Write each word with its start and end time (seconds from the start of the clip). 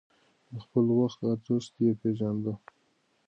د 0.53 0.55
خپل 0.63 0.85
وخت 0.99 1.19
ارزښت 1.33 1.73
يې 1.83 1.91
پېژانده. 2.01 2.53